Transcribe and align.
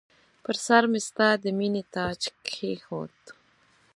پر 0.43 0.55
سرمې 0.65 0.99
ستا 1.07 1.29
د 1.43 1.45
مییني 1.57 1.83
تاج 1.95 2.19
کښېښود 2.45 3.15